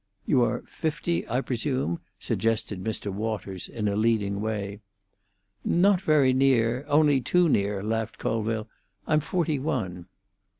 [0.25, 3.13] "You are fifty, I presume?" suggested Mr.
[3.13, 4.79] Waters, in a leading way.
[5.63, 8.67] "Not very near—only too near," laughed Colville.
[9.05, 10.07] "I'm forty one."